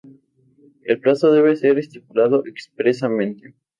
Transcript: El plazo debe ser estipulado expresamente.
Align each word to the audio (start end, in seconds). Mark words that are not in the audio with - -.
El 0.81 0.99
plazo 0.99 1.29
debe 1.31 1.55
ser 1.55 1.77
estipulado 1.77 2.43
expresamente. 2.47 3.53